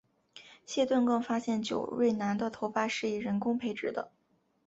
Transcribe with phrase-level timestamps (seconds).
[0.65, 4.11] 谢顿更发现久瑞南的头发是以人工培植的。